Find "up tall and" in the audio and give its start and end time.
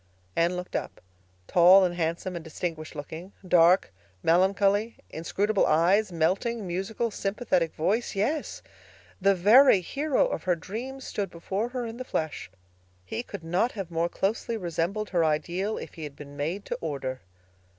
0.75-1.93